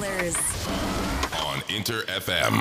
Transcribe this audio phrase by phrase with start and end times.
[0.00, 0.34] colors.
[1.36, 2.52] on Inter FM.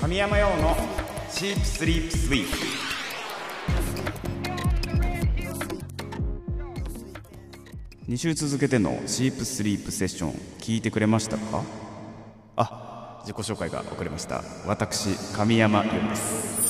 [0.00, 0.76] 神山用の
[1.30, 2.56] シープスリープスイープ
[8.08, 11.64] 2週続けてのシープスリープセッション聞いてくれましたか？
[12.56, 16.63] あ自己紹介が遅れました私神山優です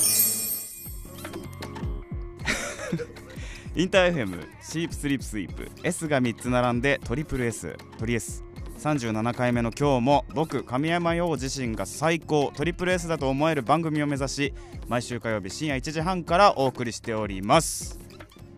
[3.77, 8.45] インター FM シープスリープスイープ S が3つ並んでトリプル S トリ S
[8.79, 14.55] 37回目の今日も僕神山陽自身が最高トリプル S だと思える番組を目指し
[14.89, 17.99] 毎週火曜日深夜1時半からお送りしております。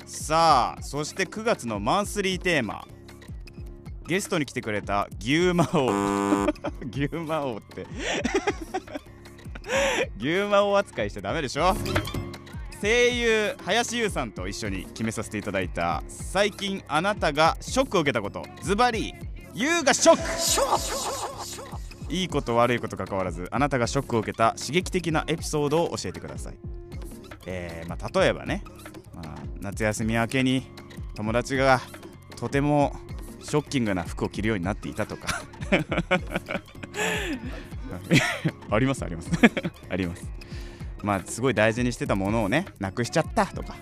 [0.05, 2.87] さあそして9月のマンスリーテーマ。
[4.07, 6.47] ゲストに来てくれた牛魔王。
[6.93, 7.87] 牛魔王って。
[10.19, 11.75] 牛魔王扱いしちゃダメでしょ？
[12.81, 19.15] 声優林優さんと一緒に決めさせていただいた最近あなたがショックを受けたことズバリ
[19.55, 21.77] 優がショック。
[22.09, 26.55] いいこと悪いこと関わらずあなたがショックを受けた刺激的なエピソードを教えてください。
[27.47, 28.63] えーまあ、例えばね、
[29.15, 30.67] まあ、夏休み明けに
[31.15, 31.81] 友達が
[32.37, 32.95] とても
[33.43, 35.43] ショッキングな服を着るようになっていたとか。
[38.71, 39.31] ありますあります。
[39.89, 40.29] あります。
[41.07, 43.77] まあすごい大事にしてたものをねなくしちゃったとか、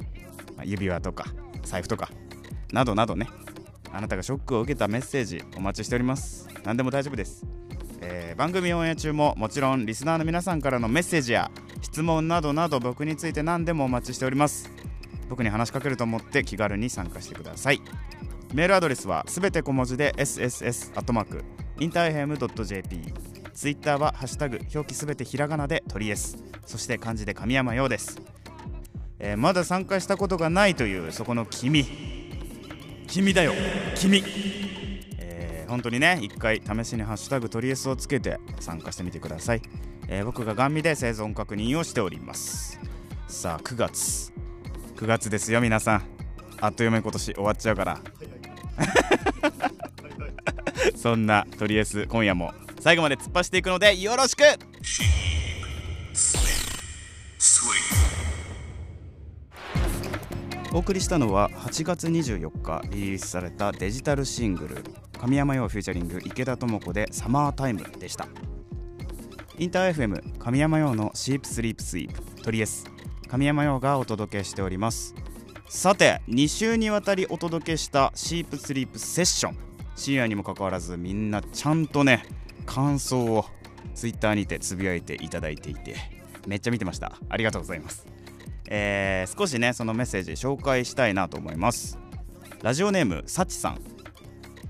[0.57, 1.25] まあ指輪とか
[1.63, 2.11] 財布とか
[2.71, 3.29] などなどね
[3.93, 6.49] あなたがショックを受けたメッセージお待ちしております。
[6.65, 7.45] 何でも大丈夫です、
[8.03, 11.51] えー番組オンエア中ももちろんリスナーの皆さんからのメッセージや
[11.81, 14.71] 質問などなど僕について何でもお待ちしております。
[15.31, 17.81] 僕に話しかけると思って気軽に参加してください。
[18.53, 21.45] メールアドレスはすべて小文字で sss アットマーク
[21.81, 23.01] インターヘム .jp
[23.55, 26.37] ツイッターはハッシュタグ表記すべてひらがなで鳥 S
[26.67, 28.19] そして漢字で神山陽です、
[29.19, 31.87] えーまだ参加したことがないというそこの君。
[33.07, 33.53] 君だよ。
[33.95, 34.23] 君。
[35.19, 39.63] えー本当にね一回試しに「ハッシュタグトリエス」をつけて参加してみてください、
[40.09, 42.79] えー僕がガン見で生存確認をしております。
[43.29, 44.33] さあ9月。
[44.97, 46.03] 9月ですよ皆さん。
[46.61, 47.99] あっという間に今年終わっちゃうから。
[50.97, 54.43] そんなトリエス今夜も最後まで突っ走っていくのでよろしく
[60.75, 64.79] お送りしたのは8月24日リリースされたデジタルシングル
[65.21, 68.27] 神山陽フューチャリング池田智子でサマータイムでした。
[69.57, 72.91] インター FM 神山陽のシープスリープスイープトリエス
[73.29, 75.15] 神山陽がお届けしております。
[75.69, 79.57] さて2週にわたりお届けしたシープスリープセッション
[79.95, 82.25] 深夜にもかかわらずみんなちゃんとね
[82.67, 83.45] 感想を
[83.95, 85.95] ツイッターにてつぶやいていただいていて
[86.49, 87.13] めっちゃ見てました。
[87.29, 88.09] ありがとうございます。
[88.69, 91.99] えー少しねそのメッセージ紹介したいなと思います。
[92.63, 93.81] ラジオネームさちさん。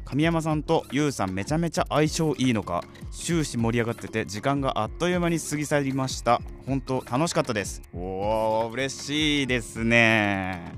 [0.05, 6.41] 神山さんとゆうさんめちゃめちゃ相性いいのか終始盛り上がってて時間があっという間に過ぎ去りました。
[6.66, 7.82] 本当楽しかったです。
[7.93, 10.72] おー嬉しいですね。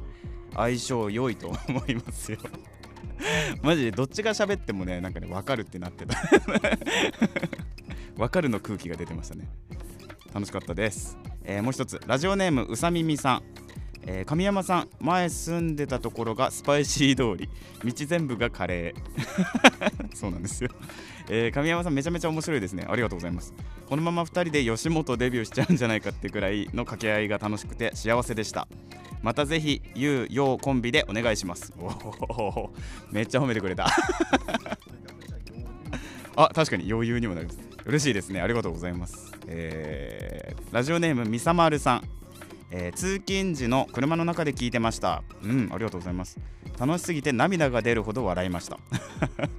[0.55, 2.39] 相性良いと思いますよ。
[3.63, 6.17] マジでどっちが喋ってもねなんかね分かるってなってた。
[8.17, 9.49] 分かるの空気が出てましたね。
[10.33, 11.17] 楽しかったです、
[11.47, 13.43] えーもう一つラジオネームうさみみさん。
[14.09, 17.49] えー神山さん前住んでたところがスパイシー通り
[17.85, 19.01] 道全部がカレー。
[20.15, 20.71] そうなんですよ、
[21.29, 22.87] えー神山さんめちゃめちゃ面白いですね。
[22.89, 23.53] ありがとうございます。
[23.89, 28.67] このまま2人で吉本デビューしちゃうんじゃないかってくらいの掛け合いが楽しくて幸せでした。
[29.23, 31.73] またぜひゆうようコンビでお願いします。
[31.79, 32.73] おお
[33.11, 33.87] めっちゃ褒めてくれた。
[36.37, 37.59] あ確かに余裕にもなります。
[37.87, 38.41] 嬉しいですね。
[38.41, 42.03] ありがとうございます、えーラジオネームみさまるさん。
[42.71, 45.23] えー通勤時の車の中で聞いてました。
[45.43, 46.39] うんありがとうございます。
[46.79, 48.79] 楽しすぎて涙が出るほど笑いました。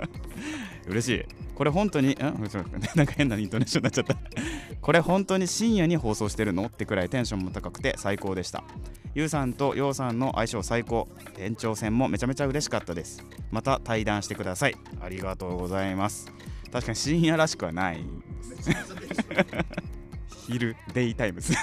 [0.87, 1.25] 嬉しい。
[1.55, 2.17] これ本当にん
[2.95, 4.17] なんか変なイントネーションになっちゃった。
[4.81, 6.65] これ本当に深夜に放送してるの？
[6.65, 8.63] ってくらいテンションも高くて最高でした。
[9.15, 11.07] ゆうさんとようさんの相性最高。
[11.39, 13.23] 延長戦もめちゃめちゃ嬉しかったです。
[13.51, 14.75] また対談してください。
[15.01, 16.31] ありがとうございます。
[16.71, 18.03] 確かに深夜らしくはない。
[20.47, 21.53] 昼 daytimes。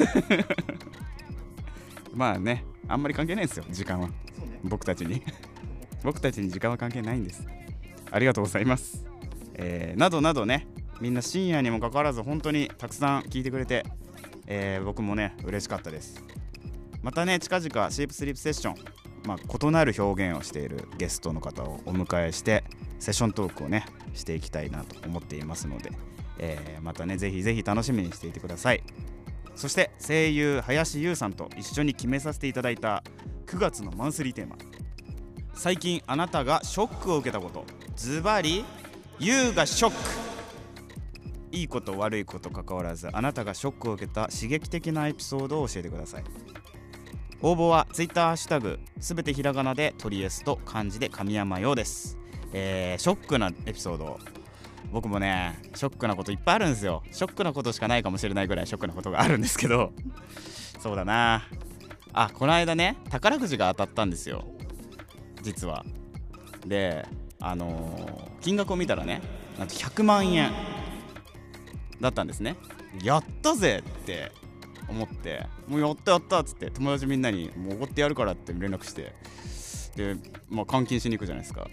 [2.14, 4.08] まあねあんまり関係ないんですよ時間は。
[4.62, 5.22] 僕たちに。
[6.04, 7.46] 僕たちに時間は関係ないんです。
[8.10, 9.04] ありがとうございます、
[9.54, 10.68] えーなどなどね
[11.00, 13.84] みんな深夜にもかかわらず本当にたくさん聞いてくれて、
[14.46, 16.22] えー僕もね嬉しかったです。
[17.02, 22.62] またね近々シープスリープセッションまあ、異なる表現をしているゲストの方をお迎えして
[22.98, 25.92] セッショントークをねしていきたいなと思っていますので、
[26.38, 28.82] えーまたねぜひぜひ楽しみにしていてください。
[29.54, 33.04] そして声優林優さんと一緒に決めさせていただいた
[33.46, 34.56] 9月のマンスリーテーマ。
[35.54, 37.64] 最近あなたがショックを受けたこと。
[37.94, 38.64] ズバリ
[39.20, 39.96] 優がショック。
[41.52, 46.24] いいこと悪いこと関わらずあなたがショックを受けた刺激的なエピソードを教えてください。
[47.40, 52.18] 応募は Twitter ハッシュタグすべてひらがなでトリエスと漢字で神山ようです。
[52.52, 54.18] えー、ショックなエピソード
[54.92, 57.02] 僕もねショックなこといっぱいあるんですよ。
[57.10, 59.92] ショックなことしかないかもしれないぐらいショックなことがあるんですけど。
[60.80, 61.48] そうだな。
[62.12, 64.44] あこの間ね宝くじが当たったんですよ。
[65.42, 65.84] 実は。
[66.66, 67.06] で
[67.40, 69.20] あのー、金額を見たらね
[69.58, 70.52] なんと100万円
[72.00, 72.56] だったんですね。
[73.02, 74.30] やったぜって
[74.88, 79.12] 思ってもうやったやったっつって友達みんなにもうおごってやるからって連絡して。
[79.96, 80.16] で
[80.48, 81.68] まあ監禁しに行くじゃないですか。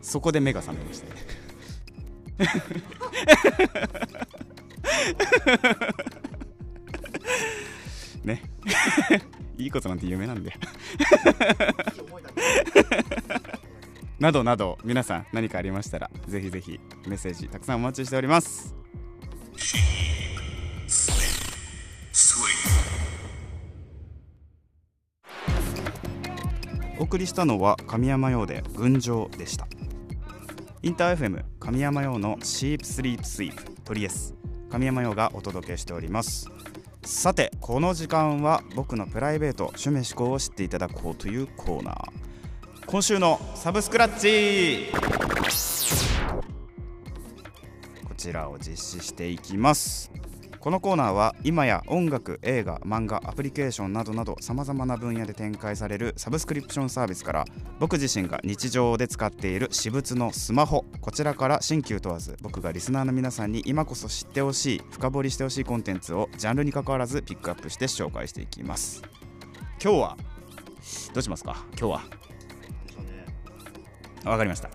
[0.00, 1.41] そこで目が覚めましたね
[8.24, 8.42] ね。
[9.58, 10.52] いいことなんて夢なんで。
[14.18, 18.76] などなど皆さん何かありましたらぜひぜひメッセージたくさんお待ちしております。
[26.98, 29.66] お送りしたのは神山用で群青でした。
[30.84, 34.34] インター FM 神山用のシープスリープスイープトリエス。
[34.68, 36.50] 神山用がお届けしております。
[37.04, 41.96] さてこの時間は僕のプライベート趣味思考を知っていただこうというコーナー。
[42.86, 44.90] 今週のサブスクラッチ。
[48.08, 50.10] こちらを実施していきます。
[50.62, 57.44] このコーナーは今や音楽映画漫画アプリケーションなどなどさまざまな分野で展開されるサブスクリプションサービスから
[57.80, 69.02] 僕自身が日常で使っている私物のスマホこちらから新旧問わず僕がリスナーの皆さんに今こそ知ってほしい深掘りしてほしいコンテンツをジャンルに関わらずピックアップして紹介していきます。
[69.82, 70.16] 今日は
[71.12, 71.56] どうしますか？
[71.76, 72.02] 今日は。
[74.30, 74.70] わかりました。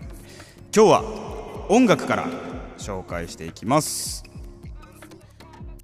[0.76, 2.28] 今日は音楽から
[2.76, 4.27] 紹介していきます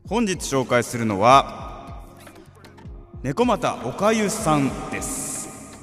[0.06, 2.04] 本日紹介するのは
[3.22, 5.78] 猫又おかゆさんです。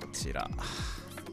[0.00, 0.48] こちら。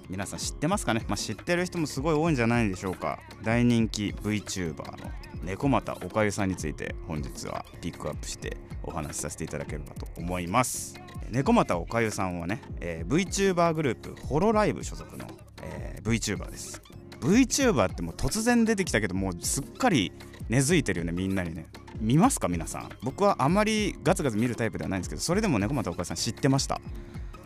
[0.09, 3.19] 皆さん知ってますかね、まあ、知ってる人もすごい多いんじゃないでしょうか。
[3.43, 5.11] 大人気 VTuber の
[5.43, 10.95] 猫又おかゆさんについて本日はピックアップしてお話しさせていただければと思います。
[11.29, 15.27] 猫又おかゆさんはね、えー、VTuber グループホロライブ所属の、
[15.61, 16.81] えー、VTuber です。
[17.19, 20.11] VTuber ってもう突然出てきたけどもうすっかり
[20.49, 21.67] 根付いてるよねみんなにね。
[21.99, 22.89] 見ますか皆さん。
[23.01, 26.79] 僕はあまりガツガツ見るタイプではないんですけどそれでも猫又お母さん知ってました。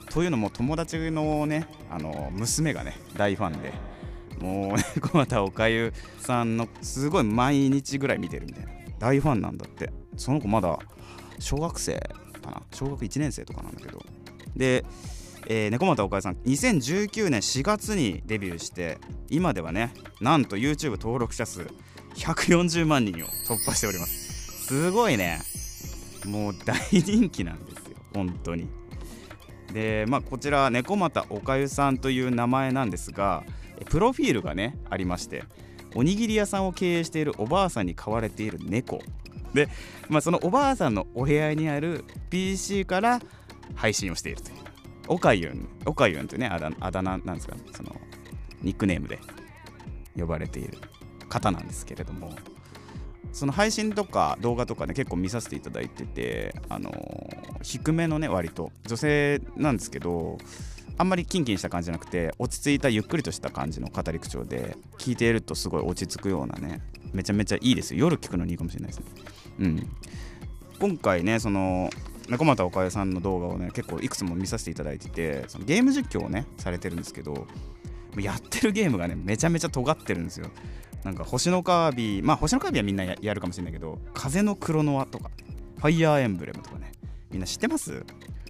[0.10, 3.74] というのも友達のねあの娘がね大ファンで
[4.40, 8.72] もう 猫又おかゆさんのすごい毎日ぐらい見てるみたいな。
[8.98, 9.92] 大ファンなんだって。
[10.18, 10.78] その子まだ
[11.40, 11.94] 小学生
[12.42, 12.63] かな？
[12.74, 14.04] 小学1年生とかなんだけど。
[14.56, 14.84] で
[15.48, 19.00] えー、猫又おかゆさん2019年4月にデビューして
[19.30, 21.68] 今ではねなんと YouTube 登録者数
[22.16, 24.66] 140万人を突破しております。
[24.68, 25.42] すごいね。
[26.26, 27.98] もう大人気なんですよ。
[28.14, 28.68] 本当に。
[29.74, 33.44] でまあこちら猫又おかゆさんという名前なんですが
[33.90, 35.44] プロフィールがねありまして
[35.96, 39.02] おにぎり屋さんを経営しているおばあさんに飼われている猫。
[39.54, 39.68] で、
[40.10, 43.20] まあ、そのおばあさんのお部屋にある PC から
[43.74, 44.58] 配信をしているという。
[45.08, 47.95] おかゆんおかゆんというねあだあだ名なんですかその
[48.62, 49.19] ニックネームで
[50.16, 50.78] 呼ばれている。
[51.30, 52.31] 方なんですけれども
[53.31, 56.92] その配信とか動画とかね結構見させていただいててあの、
[57.62, 60.38] 低めのね割と女性なんですけど
[60.98, 66.81] あんまりキンキンした感じじゃなくて落ち着いたゆっくりとした感じの語り口調で聞いているとすごい落ち着くようなね
[67.14, 68.02] めちゃめちゃいいですよ。
[68.02, 69.06] 夜聞くのにいいかもしれないですね。
[69.59, 69.90] うん。
[70.80, 71.90] 今回ねその
[72.28, 77.48] 中俣おかゆさんの動画をね結構いくつも見させていただいててそのゲーム実況をねされてるんですけど
[78.18, 80.48] やってるゲームがねめちゃめちゃ尖ってるんですよ。
[81.04, 85.32] なんか星のカービィまあ星のカービィはみんなやるかもしれないけど風のクロノアとか
[85.78, 86.92] ファイヤーエンブレムとかね
[87.32, 88.04] みんな知ってます？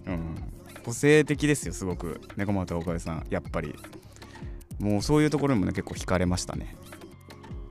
[0.06, 0.36] うん。
[0.84, 2.20] 個性的ですよすごく。
[2.36, 3.74] 猫又おかゆさんやっぱり。
[4.78, 6.74] もうそういうところにもね結構惹かれましたね。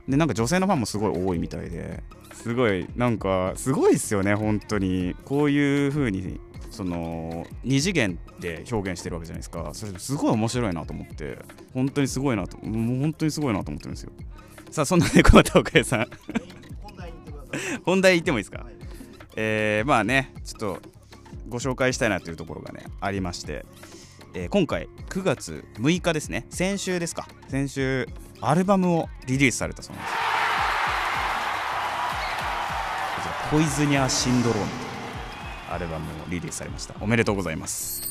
[0.08, 5.16] でなんか女性のファンもすごい多いみたいですごいなんかすごいですよね本当に。
[5.24, 9.70] こういう風にその2次元で表現してるわけじゃないですか。
[9.72, 11.38] それすごい面白いなと思って。
[11.74, 14.12] 本当にすごいなともう本当にすごいなと思ってるんですよ。
[14.70, 16.06] さあそんな猫又岡谷さん。
[17.84, 18.74] 本題言ってもいいですか、はい、
[19.36, 20.78] えー、まあねちょっと
[21.48, 23.66] ご紹介したいなというところがねありまして、
[24.34, 26.46] えー、今回9月6日ですね。
[26.50, 27.28] 先週ですか。
[27.48, 28.08] 先週
[28.40, 30.14] アルバムをリリースされたそうなんです。
[33.50, 34.66] ポイズニャーシンドローム
[35.72, 36.94] アルバムをリリースされました。
[37.00, 38.02] おめでとうございます。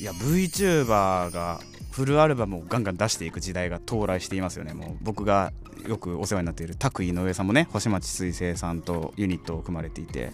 [0.00, 1.60] いや VTuber が
[2.00, 4.72] フルアルバムをガンガン出していく時代が到来していますよね。
[4.72, 5.52] もう僕が
[5.86, 10.32] よくお世話になっている拓井上さんもね星町水星さんとユニットを組まれていて、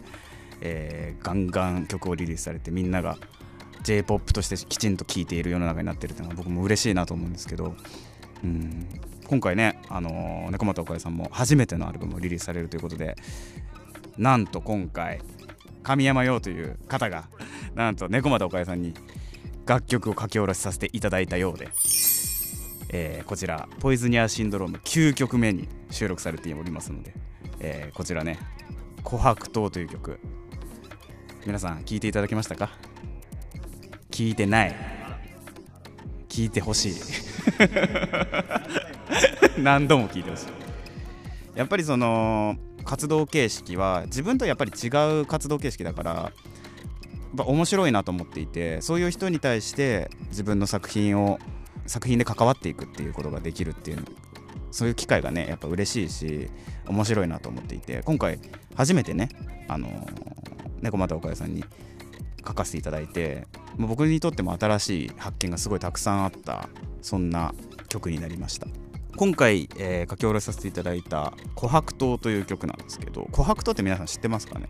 [0.60, 3.18] えーガンガン曲をリリースされてみんなが
[3.82, 7.74] j p o p としてきちんと聴いている世の中になってるっていうのは僕も嬉しいなと思うんですけど
[8.44, 8.86] うん
[9.26, 13.16] 今回ね、あのー猫又おかえさんも初めてのアルバムをリリースされるということで
[14.16, 15.20] なんと今回
[15.82, 17.24] 神山陽という方が
[17.74, 18.94] なんと猫又おかえさんに
[19.66, 21.68] 楽曲を書き下ろしさせていただいたようで、
[22.90, 27.14] えーこちら「ポイズニアシンドローム」9曲目に収録されておりますので、
[27.60, 28.38] えーこちらね
[29.02, 30.18] 「琥珀糖」という曲。
[31.44, 32.70] 皆さん聞いていただけましたか？
[34.10, 34.74] 聞いてない。
[36.28, 36.94] 聞いてほしい。
[39.62, 40.46] 何度も聞いてほしい。
[41.54, 44.88] やっぱりその活動形式は自分とやっぱり違
[45.20, 46.32] う活動形式だから
[47.44, 51.38] 面白いなと思っていてそういう人に対して自分の作品を
[51.86, 54.04] 作品で関わっていくっていうことができるっていう
[54.70, 56.50] そういう機会がねやっぱ嬉しいし
[56.86, 58.38] 面白いなと思っていて今回
[58.74, 59.28] 初めてね
[59.68, 59.88] あの
[60.80, 61.64] 猫又岡谷さんに
[62.46, 63.46] 書かせていただいて
[63.78, 66.68] 僕にとっても新しい発見がすごいたくさんあった
[67.02, 67.54] そんな
[67.88, 68.66] 曲になりました。
[69.16, 74.68] 今回、えー書き下ろさせていただいた「琥珀糖」という曲なんですけど琥珀糖って皆さん知ってますかね？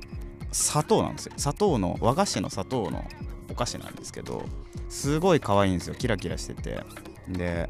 [0.53, 1.33] 砂糖なんですよ。
[1.37, 3.05] 砂糖の和菓子の砂糖の
[3.51, 4.45] お菓子なんですけど
[4.89, 5.95] すごい可愛いんですよ。
[5.95, 6.81] キラキラしてて。
[7.29, 7.69] で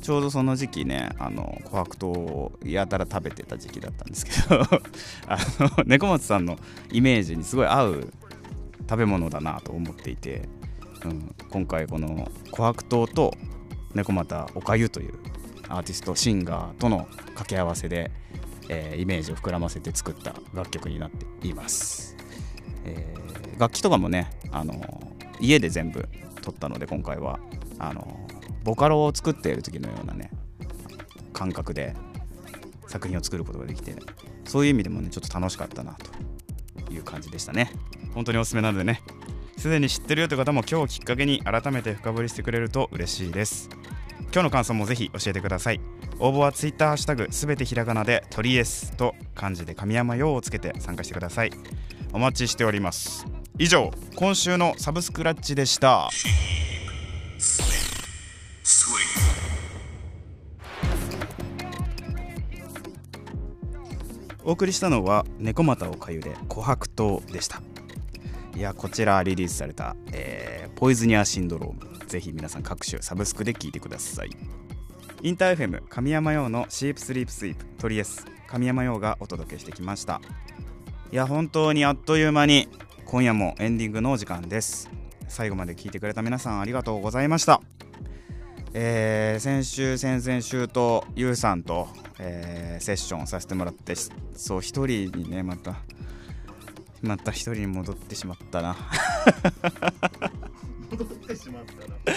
[0.00, 4.60] ちょうどその時期ねあの琥珀糖をやたら食べてた時期だったんですけど
[5.28, 6.58] あの猫松さんの
[6.90, 8.12] イメージにすごい合う
[8.80, 10.48] 食べ物だなと思っていて、
[11.04, 13.34] うん、今回この琥珀糖と
[13.94, 15.14] 猫又おかゆという
[15.68, 18.10] アーティストシンガーとの掛け合わせで、
[18.68, 22.16] えーイメージを膨らませて作った楽曲になっています、
[22.84, 23.24] えー
[23.58, 24.74] 楽器とかもねあの
[25.40, 26.08] 家で全部
[26.42, 27.38] 撮ったので今回は
[27.78, 28.26] あの
[28.64, 30.30] ボカロを作っている時のようなね
[31.32, 31.94] 感覚で
[32.88, 33.94] 作品を作ることができて
[34.44, 35.96] そういう意味でもねちょっと楽しかったな
[36.86, 37.70] という感じでしたね。
[38.14, 39.00] 本当におすすめなのでね
[39.56, 43.68] すでに知ってるよという方も今日をきっかけに改めて深掘りしてくれると嬉しいです。
[44.34, 45.80] 今日の感想もぜひ教えてください。
[46.18, 51.52] 応募は Twitter ハッシュタグすべてひらがなで鳥エスと漢字で神山用をつけて参加してください。
[52.12, 53.28] お待ちしております。
[53.60, 56.10] 以上今週のサブスクラッチでした。
[64.42, 67.62] お送りしたのは猫又をかゆで琥珀糖でした。
[68.56, 71.93] いやこちらリリースされた、えーポイズニアシンドローム。
[72.14, 74.30] ぜひ皆さん各種サブスクで聞いてください。
[75.22, 80.20] インター FM 神山用のシープスリープスイープトリエス神山用がお届けしてきました。
[81.10, 82.68] いや本当にあっという間に
[83.04, 84.88] 今夜もエンディングのお時間です。
[85.26, 87.60] 最後まで聞いてくれた皆さんありがとうございました。
[88.74, 91.88] えー先週先々週とゆうさんと、
[92.20, 93.96] えーセッションさせてもらって
[94.36, 95.74] そう一人にねまた
[97.02, 98.76] また一人に戻ってしまったな。
[101.36, 102.16] しまったら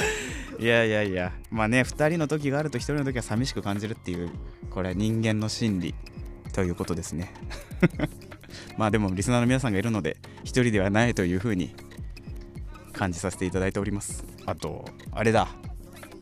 [0.60, 1.34] いやいやいや。
[1.52, 4.32] まあね2人の時があると1人の時は寂しく感じるっていう
[4.70, 5.96] これは人間の心理
[6.54, 7.34] ということですね。
[8.78, 11.76] まあでもリスナーの皆さんがいるので1人ではないというふうに
[12.94, 14.26] 感じさせていただいております。
[14.46, 15.48] あとあれだ。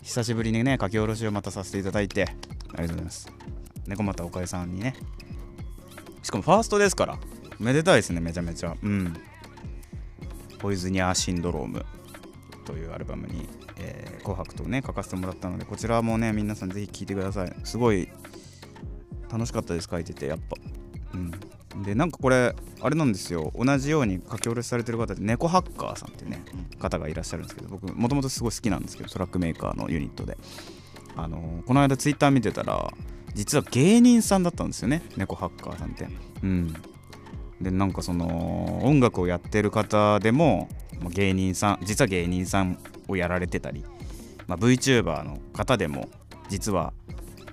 [0.01, 3.31] 久しぶりにね書き下ろしをまたさせていただいてありがとうございます。
[3.87, 4.95] 猫又おかえさんにね。
[6.21, 7.19] しかもファーストですから。
[7.59, 8.75] めでたいですねめちゃめちゃ。
[8.81, 9.13] うん。
[10.59, 11.85] ポイズニアシンドローム。
[12.65, 17.55] というアルバムに、えー紅白とね書かせてもらったのでこちらもね皆さんぜひ聴いてください。
[17.63, 18.09] すごい
[19.31, 20.57] 楽しかったです書いててやっぱ。
[21.13, 21.17] う
[21.79, 21.83] ん。
[21.83, 23.51] でなんかこれあれなんですよ。
[23.55, 26.43] 同じように書き下ろしされてる方で猫ハッカーさんっていうね
[26.79, 30.37] 方がいらっしゃるんですけど僕もともとすごい好きなんですけどトラックメーカーのユニットで。
[31.15, 32.91] あのーこの間ツイッター見てたら
[33.35, 36.07] 実は芸人さんだったんですよね猫ハッカーさんって。
[36.41, 36.73] うん。
[37.61, 40.67] でなんかその音楽をやってる方でも
[41.09, 43.83] 芸人さん実は芸人さんをやられてたり、
[44.47, 46.09] まあ、VTuber の方でも
[46.49, 46.93] 実は、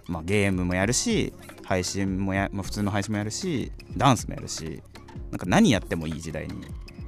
[0.08, 1.32] まあ、ゲームもやるし
[1.64, 4.82] 配信もや、まあ、普通の配信もやるしダンスもやるし
[5.30, 6.54] なんか何やってもいい時代に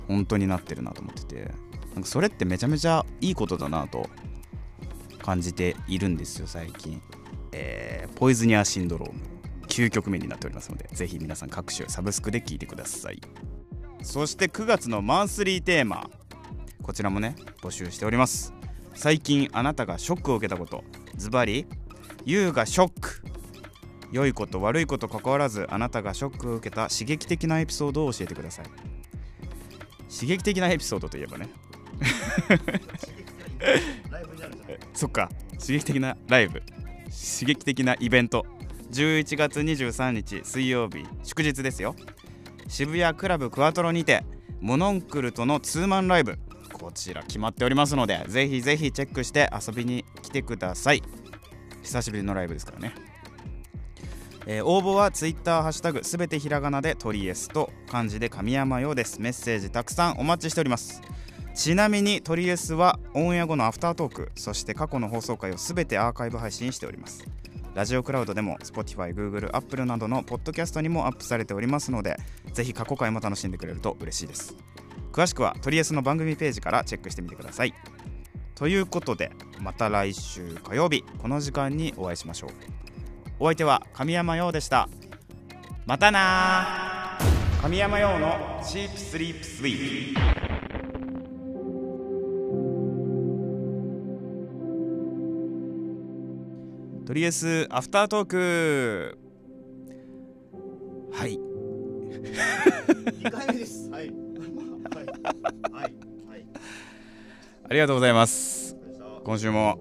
[0.09, 1.51] 本当になってるなと思ってて
[1.95, 4.09] なんかそれってめちゃめちゃいいことだなと
[5.23, 7.01] 感じているんですよ最近、
[7.53, 9.21] えーポイズニアシンドローム。
[9.75, 13.21] 9曲目になっておりますのでぜひ皆さん各種サブスクで聴いてください。
[14.03, 16.09] そして9月のマンスリーテーマ。
[16.85, 18.53] こちらもね募集しております。
[18.95, 20.85] 最近あなたがショックを受けたこと。
[21.17, 21.67] ズバリ
[22.27, 23.23] YOU がショック。
[24.13, 28.67] 良いこと悪いこと関わらずあなたがショックを受けた刺激的なエピソードを教えてください。
[30.13, 31.49] 刺激的なエピソードといえばね。
[34.93, 35.31] そっか。
[35.53, 36.63] 刺激的なライブ。
[37.07, 38.45] 刺激的なイベント。
[38.93, 41.97] 11月23日水曜日祝日ですよ。
[42.69, 44.23] 渋谷クラブクワトロにて
[44.61, 46.37] モノンクルとのツーマンライブ。
[46.37, 46.41] こ
[46.95, 51.03] ちら決まっておりますのでぜひぜひチェックして遊びに来てください。
[51.83, 52.95] 久しぶりのライブですからね。
[54.47, 59.21] えー応募はツイッターハッシュタグすべてひらがなでトリエスと漢字で神山ようです。
[59.21, 61.03] メッセージたくさんお待ちしております。
[61.55, 67.25] ちなみにトリエスはオンエア後のアフタートークそして過去の放送回をすべてアーカイブ配信しております。
[67.75, 72.17] ラジオクラウドでも Spotify、Google、Apple などのポッドキャストにもアップされておりますので
[72.53, 74.57] ぜひ過去回も楽しんでくれると嬉しいです。
[75.15, 77.73] 詳しくはトリエスの番組ページからチェックしてみてください。
[78.57, 79.31] ということで
[79.61, 82.51] また来週火曜日この時間にお会いしましょう。
[83.39, 84.89] お相手は神山陽でした。
[85.87, 87.63] またなー。
[87.63, 90.15] 神山陽のチープスリープスイー。
[96.99, 99.17] プとりあえずアフタートーク。
[101.13, 101.39] はい。
[103.23, 103.89] 2回目です。
[103.91, 104.24] はい。
[105.25, 105.35] はい。
[105.73, 105.95] はい。
[106.29, 106.47] はい。
[107.69, 108.77] ありがとうございます
[109.25, 109.79] 今週も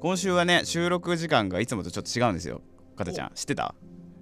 [0.00, 2.60] 今週はね収録時間がいつもとちょっと違うんですよ
[2.94, 3.74] かたちゃん知ってた？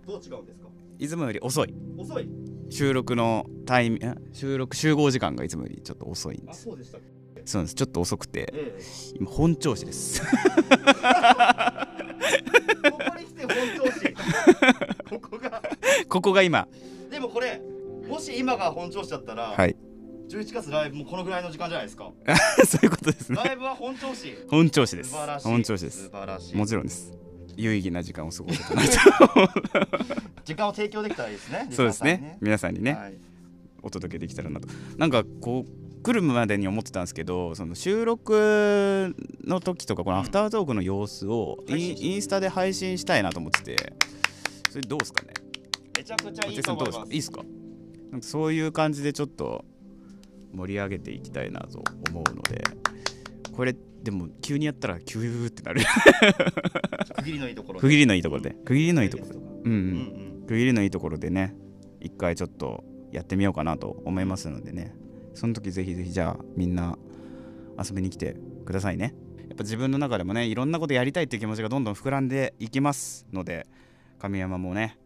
[0.07, 0.69] どう違うんですか？
[0.99, 2.29] いつもより遅い遅い。
[2.71, 6.99] 収録のタイミん収録集合時間がいつもよりちょっと遅いんであ、すそうでした
[7.45, 8.79] そうですちょっと遅くてえ
[9.19, 10.27] 今本調子ですえ。
[12.91, 14.15] ここに来て本調子。
[15.11, 15.63] ここが。
[16.09, 16.67] ここが今
[17.11, 17.61] でもこれ、
[18.09, 19.77] もし今が本調子だったら、はい
[20.29, 22.11] 11月ライブもこのぐらいの時間じゃないですか。
[22.67, 24.35] そういうことですねライブは本調子。
[24.49, 25.49] 本調子です素晴らしい。
[25.49, 26.57] 本調子です素晴らしい。
[26.57, 27.13] もちろんです
[27.57, 28.89] 有意義な時間を過ごせたなと
[30.45, 31.69] 時間を提供できたらいいですね。
[31.73, 33.15] そうですね皆さんにね、はい。
[33.83, 34.69] お届けできたらなと
[34.99, 39.15] なんかこう来るまでに思ってたんですけどその収録
[39.45, 43.93] の時とかこのアフタートークの様子をイン,、配信してインスタで配信したいなと思ってて
[44.71, 45.35] それどうですかね？
[45.97, 47.07] めちゃくちゃいい松井さんどうですと思います。
[47.07, 47.07] か？
[47.07, 47.43] いいですか？
[48.13, 49.65] なんかそういう感じでちょっと
[50.57, 52.65] 盛り上げていきたいなと思うので
[53.53, 55.81] これでも急にやったらキューってなる。
[57.17, 57.81] 区切りのいいところで。
[57.81, 58.51] 区切りのいいところで。
[58.65, 59.29] 区切りのいいところ。
[59.31, 59.41] でろ。
[59.41, 60.47] うん、う、うんん。
[60.47, 61.57] 区切りのいいところでね
[62.01, 64.95] 一回ちょっとやってみようかなと思いますのでね。
[65.35, 66.97] その時ぜひぜひじゃあみんな
[67.83, 69.15] 遊びに来てくださいね。
[69.49, 73.67] やっぱ自分の中でもねいろんなことやりたいっていう気持ちがどんどん膨らんでいきますので
[74.21, 74.99] 神山もね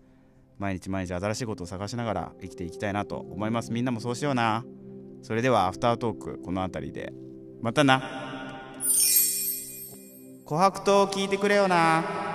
[0.59, 3.73] 毎日毎日新しいことを探しながら生きていきたいなと思います。
[3.73, 4.65] みんなもそうしような
[5.23, 7.13] それではアフタートークこの辺りで。
[7.61, 8.03] またな。
[10.47, 12.30] 琥珀糖聞いてくれよな。